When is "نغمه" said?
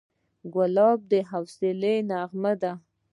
2.09-2.53